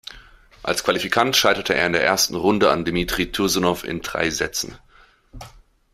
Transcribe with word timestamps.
Als 0.63 0.83
Qualifikant 0.83 1.35
scheiterte 1.35 1.75
er 1.75 1.85
in 1.85 1.93
der 1.93 2.03
ersten 2.03 2.33
Runde 2.33 2.71
an 2.71 2.85
Dmitri 2.85 3.31
Tursunow 3.31 3.83
in 3.83 4.01
drei 4.01 4.31
Sätzen. 4.31 4.79